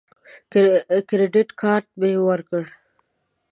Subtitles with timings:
[1.09, 2.63] کریډټ کارت مې ورکړ.